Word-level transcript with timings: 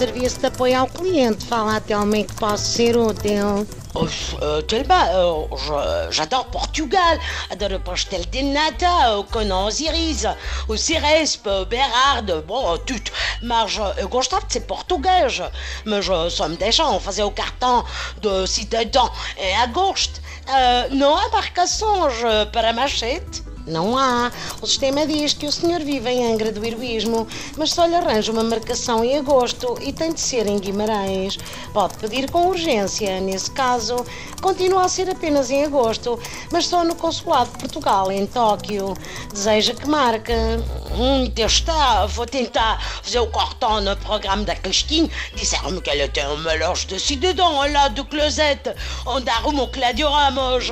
serviço 0.00 0.40
de 0.40 0.46
apoio 0.46 0.80
ao 0.80 0.86
cliente. 0.86 1.44
Fala 1.44 1.76
até 1.76 1.92
ao 1.92 2.06
que 2.24 2.34
posso 2.36 2.64
ser 2.64 2.96
útil. 2.96 3.66
Oh, 3.92 4.06
euh, 4.40 4.62
euh, 5.12 5.46
je- 5.58 6.12
j'adore 6.12 6.46
Portugal, 6.50 7.18
adoro 7.50 7.78
pastel 7.80 8.24
de 8.24 8.40
nata, 8.40 8.86
euh, 9.10 9.22
com 9.24 9.52
Osiris, 9.66 10.24
o 10.68 10.76
Ciresp, 10.78 11.44
Berardo, 11.68 12.42
bom, 12.46 12.78
tudo. 12.78 13.10
Mas 13.42 13.76
uh, 13.76 13.92
eu 13.98 14.08
gostava 14.08 14.46
de 14.46 14.54
ser 14.54 14.60
português, 14.60 15.42
mas 15.84 16.06
só 16.32 16.48
me 16.48 16.56
deixam 16.56 16.98
fazer 16.98 17.24
o 17.24 17.30
cartão 17.30 17.84
de 18.22 18.46
cidadão 18.46 19.10
em 19.36 19.54
agosto. 19.56 20.18
Uh, 20.48 20.94
não 20.94 21.14
há 21.14 21.28
marcações 21.28 22.14
para 22.52 22.72
machete? 22.72 23.49
Não 23.66 23.96
há. 23.96 24.32
O 24.60 24.66
sistema 24.66 25.06
diz 25.06 25.34
que 25.34 25.46
o 25.46 25.52
senhor 25.52 25.80
vive 25.80 26.08
em 26.10 26.32
Angra 26.32 26.50
do 26.50 26.64
Heroísmo, 26.64 27.26
mas 27.56 27.72
só 27.72 27.84
lhe 27.84 27.94
arranja 27.94 28.32
uma 28.32 28.42
marcação 28.42 29.04
em 29.04 29.18
agosto 29.18 29.76
e 29.80 29.92
tem 29.92 30.12
de 30.12 30.20
ser 30.20 30.46
em 30.46 30.58
Guimarães. 30.58 31.38
Pode 31.72 31.96
pedir 31.98 32.30
com 32.30 32.48
urgência. 32.48 33.20
Nesse 33.20 33.50
caso, 33.50 34.04
continua 34.40 34.84
a 34.84 34.88
ser 34.88 35.10
apenas 35.10 35.50
em 35.50 35.64
agosto, 35.64 36.18
mas 36.52 36.66
só 36.66 36.84
no 36.84 36.94
Consulado 36.94 37.50
de 37.52 37.58
Portugal, 37.58 38.10
em 38.10 38.26
Tóquio. 38.26 38.94
Deseja 39.32 39.74
que 39.74 39.88
marque. 39.88 40.32
Hum, 40.92 41.30
está, 41.36 42.06
vou 42.06 42.26
tentar 42.26 42.82
fazer 43.02 43.20
o 43.20 43.26
cartão 43.28 43.80
no 43.80 43.96
programa 43.96 44.44
da 44.44 44.54
Cristina. 44.54 45.08
Disseram-me 45.34 45.80
que 45.80 45.90
ela 45.90 46.08
tem 46.08 46.26
um 46.26 46.38
melhor 46.38 46.76
de 46.76 46.98
cidadão 46.98 47.70
lá 47.72 47.88
do 47.88 48.04
closet, 48.04 48.74
onde 49.06 49.30
arruma 49.30 49.62
o 49.62 49.68
Cláudio 49.68 50.08
Ramos. 50.08 50.70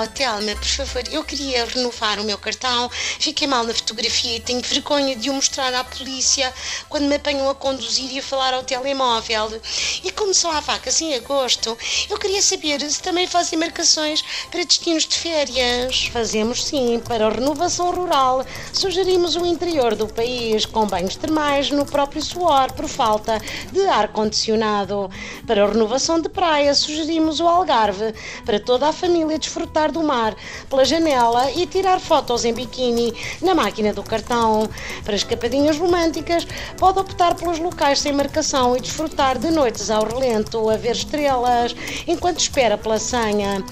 Oh, 0.00 0.06
Telma, 0.06 0.54
por 0.54 0.64
favor, 0.64 1.02
eu 1.10 1.24
queria 1.24 1.64
renovar 1.64 2.20
o 2.20 2.24
meu 2.24 2.38
cartão. 2.38 2.88
Fiquei 2.92 3.48
mal 3.48 3.64
na 3.64 3.74
fotografia 3.74 4.36
e 4.36 4.40
tenho 4.40 4.62
vergonha 4.62 5.16
de 5.16 5.28
o 5.28 5.34
mostrar 5.34 5.74
à 5.74 5.82
polícia 5.82 6.54
quando 6.88 7.08
me 7.08 7.16
apanham 7.16 7.50
a 7.50 7.54
conduzir 7.54 8.12
e 8.12 8.20
a 8.20 8.22
falar 8.22 8.54
ao 8.54 8.62
telemóvel. 8.62 9.60
E 10.04 10.12
como 10.12 10.32
só 10.32 10.52
há 10.52 10.60
vacas 10.60 11.00
em 11.00 11.16
agosto, 11.16 11.76
eu 12.08 12.16
queria 12.16 12.40
saber 12.40 12.80
se 12.88 13.02
também 13.02 13.26
fazem 13.26 13.58
marcações 13.58 14.22
para 14.52 14.62
destinos 14.62 15.04
de 15.04 15.18
férias. 15.18 16.08
Fazemos 16.12 16.64
sim, 16.64 17.02
para 17.04 17.26
a 17.26 17.30
renovação 17.30 17.90
rural. 17.90 18.46
Sugerimos 18.72 19.34
o 19.34 19.44
interior 19.44 19.96
do 19.96 20.06
país, 20.06 20.64
com 20.64 20.86
banhos 20.86 21.16
termais 21.16 21.72
no 21.72 21.84
próprio 21.84 22.22
suor, 22.22 22.70
por 22.72 22.86
falta 22.86 23.42
de 23.72 23.84
ar-condicionado. 23.88 25.10
Para 25.44 25.64
a 25.64 25.68
renovação 25.68 26.20
de 26.20 26.28
praia, 26.28 26.72
sugerimos 26.72 27.40
o 27.40 27.48
Algarve, 27.48 28.14
para 28.46 28.60
toda 28.60 28.88
a 28.88 28.92
família 28.92 29.36
desfrutar 29.36 29.87
do 29.92 30.02
mar 30.02 30.34
pela 30.68 30.84
janela 30.84 31.50
e 31.52 31.66
tirar 31.66 32.00
fotos 32.00 32.44
em 32.44 32.52
biquíni 32.52 33.14
na 33.42 33.54
máquina 33.54 33.92
do 33.92 34.02
cartão. 34.02 34.68
Para 35.04 35.16
escapadinhas 35.16 35.78
românticas, 35.78 36.46
pode 36.76 36.98
optar 36.98 37.34
pelos 37.34 37.58
locais 37.58 38.00
sem 38.00 38.12
marcação 38.12 38.76
e 38.76 38.80
desfrutar 38.80 39.38
de 39.38 39.50
noites 39.50 39.90
ao 39.90 40.06
relento, 40.06 40.68
a 40.70 40.76
ver 40.76 40.92
estrelas, 40.92 41.74
enquanto 42.06 42.38
espera 42.38 42.76
pela 42.78 42.98
senha. 42.98 43.64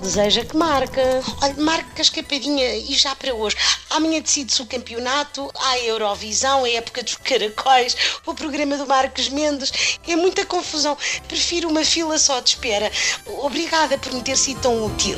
Deseja 0.00 0.44
que 0.44 0.56
marque. 0.56 1.00
Olha, 1.42 1.54
marque 1.58 2.00
escapadinha 2.00 2.74
e 2.76 2.94
já 2.94 3.14
para 3.14 3.34
hoje. 3.34 3.56
Amanhã 3.90 4.20
decide-se 4.20 4.62
o 4.62 4.66
campeonato, 4.66 5.50
a 5.54 5.78
Eurovisão, 5.78 6.64
a 6.64 6.70
época 6.70 7.02
dos 7.02 7.16
caracóis, 7.16 7.96
o 8.24 8.34
programa 8.34 8.76
do 8.78 8.86
Marcos 8.86 9.28
Mendes. 9.28 9.98
É 10.08 10.16
muita 10.16 10.46
confusão. 10.46 10.96
Prefiro 11.28 11.68
uma 11.68 11.84
fila 11.84 12.18
só 12.18 12.40
de 12.40 12.50
espera. 12.50 12.90
Obrigada 13.26 13.98
por 13.98 14.12
me 14.12 14.22
ter 14.22 14.36
sido 14.36 14.60
tão 14.60 14.86
útil. 14.86 15.16